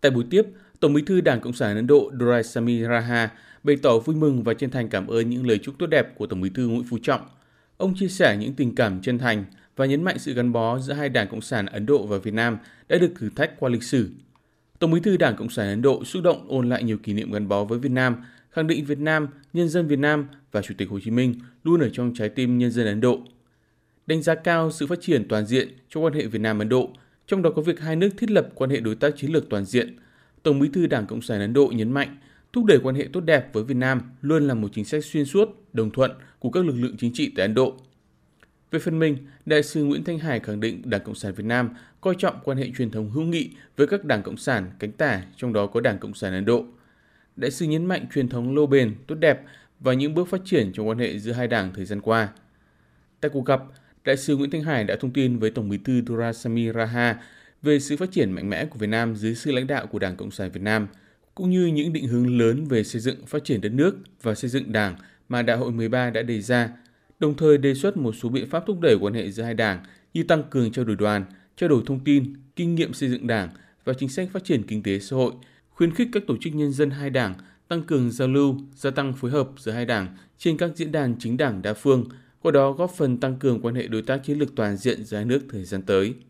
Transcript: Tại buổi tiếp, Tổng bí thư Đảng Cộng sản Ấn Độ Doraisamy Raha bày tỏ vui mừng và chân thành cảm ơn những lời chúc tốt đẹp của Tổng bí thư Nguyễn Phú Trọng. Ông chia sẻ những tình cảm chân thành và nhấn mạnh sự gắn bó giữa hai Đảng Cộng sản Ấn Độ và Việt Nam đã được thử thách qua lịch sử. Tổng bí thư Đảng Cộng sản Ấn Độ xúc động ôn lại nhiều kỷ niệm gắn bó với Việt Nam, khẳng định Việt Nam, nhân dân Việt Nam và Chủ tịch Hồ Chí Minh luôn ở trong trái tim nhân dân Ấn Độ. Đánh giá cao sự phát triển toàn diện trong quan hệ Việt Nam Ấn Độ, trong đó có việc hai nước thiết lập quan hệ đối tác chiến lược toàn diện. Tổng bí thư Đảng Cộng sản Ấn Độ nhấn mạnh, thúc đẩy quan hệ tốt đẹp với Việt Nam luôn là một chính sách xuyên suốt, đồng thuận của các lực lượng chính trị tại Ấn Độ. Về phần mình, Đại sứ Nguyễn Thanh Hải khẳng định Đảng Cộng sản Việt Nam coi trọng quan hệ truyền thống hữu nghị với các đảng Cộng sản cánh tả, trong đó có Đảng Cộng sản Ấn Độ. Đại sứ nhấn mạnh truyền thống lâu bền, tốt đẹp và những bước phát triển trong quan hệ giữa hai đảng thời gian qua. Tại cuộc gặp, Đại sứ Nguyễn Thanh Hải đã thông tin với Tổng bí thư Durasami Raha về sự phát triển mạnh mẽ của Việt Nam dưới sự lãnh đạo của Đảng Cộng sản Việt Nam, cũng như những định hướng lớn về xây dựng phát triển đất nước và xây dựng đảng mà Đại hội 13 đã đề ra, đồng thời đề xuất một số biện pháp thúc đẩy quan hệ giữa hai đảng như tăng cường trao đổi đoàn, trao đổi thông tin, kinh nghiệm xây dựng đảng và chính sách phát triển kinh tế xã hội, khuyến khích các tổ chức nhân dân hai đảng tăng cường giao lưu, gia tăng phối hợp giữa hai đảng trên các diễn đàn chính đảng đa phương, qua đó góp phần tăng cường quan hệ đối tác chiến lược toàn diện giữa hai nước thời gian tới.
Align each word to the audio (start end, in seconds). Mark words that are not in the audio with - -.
Tại 0.00 0.10
buổi 0.10 0.24
tiếp, 0.30 0.42
Tổng 0.80 0.92
bí 0.92 1.02
thư 1.02 1.20
Đảng 1.20 1.40
Cộng 1.40 1.52
sản 1.52 1.76
Ấn 1.76 1.86
Độ 1.86 2.10
Doraisamy 2.20 2.82
Raha 2.82 3.30
bày 3.62 3.76
tỏ 3.82 3.98
vui 3.98 4.16
mừng 4.16 4.42
và 4.42 4.54
chân 4.54 4.70
thành 4.70 4.88
cảm 4.88 5.06
ơn 5.06 5.30
những 5.30 5.46
lời 5.46 5.58
chúc 5.58 5.74
tốt 5.78 5.86
đẹp 5.86 6.18
của 6.18 6.26
Tổng 6.26 6.40
bí 6.40 6.50
thư 6.54 6.68
Nguyễn 6.68 6.84
Phú 6.90 6.98
Trọng. 7.02 7.20
Ông 7.76 7.94
chia 7.94 8.08
sẻ 8.08 8.36
những 8.40 8.54
tình 8.54 8.74
cảm 8.74 9.00
chân 9.02 9.18
thành 9.18 9.44
và 9.76 9.86
nhấn 9.86 10.04
mạnh 10.04 10.18
sự 10.18 10.34
gắn 10.34 10.52
bó 10.52 10.78
giữa 10.78 10.92
hai 10.92 11.08
Đảng 11.08 11.28
Cộng 11.28 11.40
sản 11.40 11.66
Ấn 11.66 11.86
Độ 11.86 12.06
và 12.06 12.18
Việt 12.18 12.34
Nam 12.34 12.58
đã 12.88 12.98
được 12.98 13.12
thử 13.18 13.30
thách 13.36 13.60
qua 13.60 13.70
lịch 13.70 13.82
sử. 13.82 14.10
Tổng 14.78 14.90
bí 14.90 15.00
thư 15.00 15.16
Đảng 15.16 15.36
Cộng 15.36 15.50
sản 15.50 15.68
Ấn 15.68 15.82
Độ 15.82 16.04
xúc 16.04 16.22
động 16.22 16.46
ôn 16.48 16.68
lại 16.68 16.84
nhiều 16.84 16.98
kỷ 16.98 17.12
niệm 17.12 17.32
gắn 17.32 17.48
bó 17.48 17.64
với 17.64 17.78
Việt 17.78 17.92
Nam, 17.92 18.16
khẳng 18.50 18.66
định 18.66 18.84
Việt 18.84 18.98
Nam, 18.98 19.28
nhân 19.52 19.68
dân 19.68 19.86
Việt 19.86 19.98
Nam 19.98 20.26
và 20.52 20.62
Chủ 20.62 20.74
tịch 20.78 20.88
Hồ 20.88 21.00
Chí 21.00 21.10
Minh 21.10 21.34
luôn 21.64 21.80
ở 21.80 21.88
trong 21.92 22.14
trái 22.14 22.28
tim 22.28 22.58
nhân 22.58 22.70
dân 22.70 22.86
Ấn 22.86 23.00
Độ. 23.00 23.18
Đánh 24.06 24.22
giá 24.22 24.34
cao 24.34 24.70
sự 24.70 24.86
phát 24.86 25.00
triển 25.00 25.28
toàn 25.28 25.46
diện 25.46 25.68
trong 25.88 26.04
quan 26.04 26.12
hệ 26.12 26.26
Việt 26.26 26.40
Nam 26.40 26.58
Ấn 26.58 26.68
Độ, 26.68 26.90
trong 27.28 27.42
đó 27.42 27.50
có 27.56 27.62
việc 27.62 27.80
hai 27.80 27.96
nước 27.96 28.10
thiết 28.16 28.30
lập 28.30 28.48
quan 28.54 28.70
hệ 28.70 28.80
đối 28.80 28.94
tác 28.94 29.16
chiến 29.16 29.32
lược 29.32 29.48
toàn 29.50 29.64
diện. 29.64 29.96
Tổng 30.42 30.60
bí 30.60 30.68
thư 30.72 30.86
Đảng 30.86 31.06
Cộng 31.06 31.22
sản 31.22 31.40
Ấn 31.40 31.52
Độ 31.52 31.72
nhấn 31.74 31.92
mạnh, 31.92 32.16
thúc 32.52 32.64
đẩy 32.64 32.78
quan 32.82 32.94
hệ 32.94 33.08
tốt 33.12 33.20
đẹp 33.20 33.52
với 33.52 33.64
Việt 33.64 33.76
Nam 33.76 34.02
luôn 34.22 34.48
là 34.48 34.54
một 34.54 34.68
chính 34.74 34.84
sách 34.84 35.04
xuyên 35.04 35.24
suốt, 35.24 35.48
đồng 35.72 35.90
thuận 35.90 36.10
của 36.38 36.50
các 36.50 36.64
lực 36.64 36.76
lượng 36.76 36.96
chính 36.98 37.12
trị 37.14 37.32
tại 37.36 37.44
Ấn 37.44 37.54
Độ. 37.54 37.76
Về 38.70 38.78
phần 38.78 38.98
mình, 38.98 39.16
Đại 39.46 39.62
sứ 39.62 39.84
Nguyễn 39.84 40.04
Thanh 40.04 40.18
Hải 40.18 40.40
khẳng 40.40 40.60
định 40.60 40.82
Đảng 40.84 41.00
Cộng 41.04 41.14
sản 41.14 41.34
Việt 41.34 41.44
Nam 41.44 41.70
coi 42.00 42.14
trọng 42.18 42.36
quan 42.44 42.58
hệ 42.58 42.70
truyền 42.76 42.90
thống 42.90 43.10
hữu 43.10 43.24
nghị 43.24 43.50
với 43.76 43.86
các 43.86 44.04
đảng 44.04 44.22
Cộng 44.22 44.36
sản 44.36 44.70
cánh 44.78 44.92
tả, 44.92 45.22
trong 45.36 45.52
đó 45.52 45.66
có 45.66 45.80
Đảng 45.80 45.98
Cộng 45.98 46.14
sản 46.14 46.32
Ấn 46.32 46.44
Độ. 46.44 46.64
Đại 47.36 47.50
sứ 47.50 47.66
nhấn 47.66 47.86
mạnh 47.86 48.06
truyền 48.14 48.28
thống 48.28 48.54
lâu 48.54 48.66
bền, 48.66 48.94
tốt 49.06 49.14
đẹp 49.14 49.40
và 49.80 49.92
những 49.92 50.14
bước 50.14 50.28
phát 50.28 50.40
triển 50.44 50.72
trong 50.72 50.88
quan 50.88 50.98
hệ 50.98 51.18
giữa 51.18 51.32
hai 51.32 51.46
đảng 51.46 51.72
thời 51.74 51.84
gian 51.84 52.00
qua. 52.00 52.28
Tại 53.20 53.30
cuộc 53.34 53.46
gặp, 53.46 53.62
Đại 54.04 54.16
sứ 54.16 54.36
Nguyễn 54.36 54.50
Thanh 54.50 54.62
Hải 54.62 54.84
đã 54.84 54.96
thông 55.00 55.12
tin 55.12 55.38
với 55.38 55.50
Tổng 55.50 55.68
bí 55.68 55.78
thư 55.84 56.02
Durasami 56.06 56.72
Raha 56.72 57.16
về 57.62 57.80
sự 57.80 57.96
phát 57.96 58.10
triển 58.12 58.32
mạnh 58.32 58.50
mẽ 58.50 58.64
của 58.64 58.78
Việt 58.78 58.86
Nam 58.86 59.16
dưới 59.16 59.34
sự 59.34 59.52
lãnh 59.52 59.66
đạo 59.66 59.86
của 59.86 59.98
Đảng 59.98 60.16
Cộng 60.16 60.30
sản 60.30 60.50
Việt 60.52 60.62
Nam, 60.62 60.86
cũng 61.34 61.50
như 61.50 61.66
những 61.66 61.92
định 61.92 62.06
hướng 62.06 62.38
lớn 62.38 62.64
về 62.64 62.84
xây 62.84 63.00
dựng 63.00 63.26
phát 63.26 63.44
triển 63.44 63.60
đất 63.60 63.72
nước 63.72 63.96
và 64.22 64.34
xây 64.34 64.50
dựng 64.50 64.72
đảng 64.72 64.96
mà 65.28 65.42
Đại 65.42 65.56
hội 65.56 65.72
13 65.72 66.10
đã 66.10 66.22
đề 66.22 66.40
ra, 66.40 66.70
đồng 67.18 67.36
thời 67.36 67.58
đề 67.58 67.74
xuất 67.74 67.96
một 67.96 68.12
số 68.12 68.28
biện 68.28 68.50
pháp 68.50 68.64
thúc 68.66 68.80
đẩy 68.80 68.96
quan 69.00 69.14
hệ 69.14 69.30
giữa 69.30 69.42
hai 69.42 69.54
đảng 69.54 69.84
như 70.14 70.22
tăng 70.22 70.42
cường 70.50 70.72
trao 70.72 70.84
đổi 70.84 70.96
đoàn, 70.96 71.24
trao 71.56 71.68
đổi 71.68 71.82
thông 71.86 72.00
tin, 72.04 72.34
kinh 72.56 72.74
nghiệm 72.74 72.94
xây 72.94 73.08
dựng 73.08 73.26
đảng 73.26 73.48
và 73.84 73.92
chính 73.94 74.08
sách 74.08 74.28
phát 74.32 74.44
triển 74.44 74.62
kinh 74.62 74.82
tế 74.82 74.98
xã 74.98 75.16
hội, 75.16 75.32
khuyến 75.70 75.94
khích 75.94 76.08
các 76.12 76.22
tổ 76.26 76.36
chức 76.40 76.54
nhân 76.54 76.72
dân 76.72 76.90
hai 76.90 77.10
đảng 77.10 77.34
tăng 77.68 77.82
cường 77.82 78.10
giao 78.10 78.28
lưu, 78.28 78.56
gia 78.74 78.90
tăng 78.90 79.12
phối 79.12 79.30
hợp 79.30 79.48
giữa 79.58 79.72
hai 79.72 79.86
đảng 79.86 80.16
trên 80.38 80.56
các 80.56 80.70
diễn 80.74 80.92
đàn 80.92 81.14
chính 81.18 81.36
đảng 81.36 81.62
đa 81.62 81.74
phương, 81.74 82.04
qua 82.42 82.52
đó 82.52 82.72
góp 82.72 82.90
phần 82.90 83.20
tăng 83.20 83.36
cường 83.36 83.60
quan 83.62 83.74
hệ 83.74 83.88
đối 83.88 84.02
tác 84.02 84.20
chiến 84.24 84.38
lược 84.38 84.56
toàn 84.56 84.76
diện 84.76 85.04
giữa 85.04 85.16
hai 85.16 85.26
nước 85.26 85.40
thời 85.50 85.64
gian 85.64 85.82
tới. 85.82 86.14